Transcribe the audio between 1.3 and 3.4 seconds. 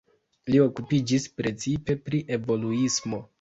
precipe pri evoluismo.